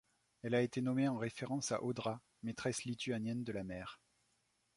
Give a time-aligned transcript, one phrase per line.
[0.41, 4.01] Elle a été nommée en référence à Audra, maîtresse lituanienne de la mer.